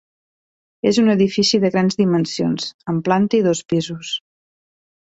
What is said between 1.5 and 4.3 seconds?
de grans dimensions amb planta i dos pisos.